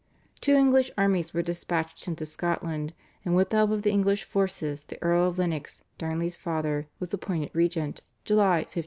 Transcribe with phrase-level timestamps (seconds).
[0.39, 4.83] Two English armies were dispatched into Scotland, and with the help of the English forces
[4.85, 8.79] the Earl of Lennox, Darnley's father, was appointed regent (July 1570).